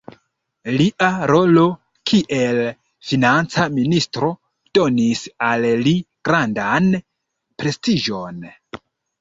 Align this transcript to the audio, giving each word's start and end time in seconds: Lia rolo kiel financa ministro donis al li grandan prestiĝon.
Lia 0.77 1.09
rolo 1.31 1.65
kiel 2.11 2.61
financa 3.11 3.67
ministro 3.75 4.31
donis 4.79 5.23
al 5.51 5.69
li 5.89 5.95
grandan 6.31 6.91
prestiĝon. 7.63 8.45